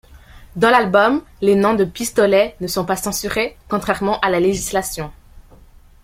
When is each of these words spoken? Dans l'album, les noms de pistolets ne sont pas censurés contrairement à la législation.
Dans 0.55 0.71
l'album, 0.71 1.21
les 1.41 1.53
noms 1.53 1.75
de 1.75 1.83
pistolets 1.85 2.55
ne 2.59 2.65
sont 2.65 2.85
pas 2.85 2.95
censurés 2.95 3.55
contrairement 3.69 4.19
à 4.21 4.31
la 4.31 4.39
législation. 4.39 5.11